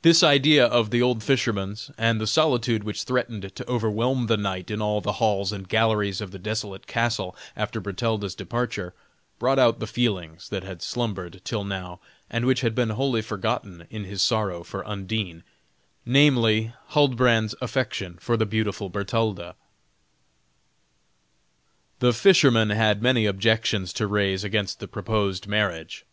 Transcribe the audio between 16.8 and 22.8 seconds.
Huldbrand's affection for the beautiful Bertalda. The fisherman